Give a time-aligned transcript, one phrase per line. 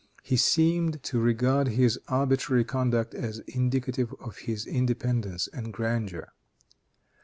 [0.23, 6.33] He seemed to regard this arbitrary conduct as indicative of his independence and grandeur.